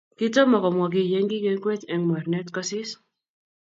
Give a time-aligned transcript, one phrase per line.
[0.17, 2.89] Kitomo komwakiy yekingengwech eng mornet kosis